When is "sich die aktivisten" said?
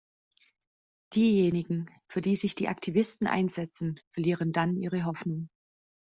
2.35-3.27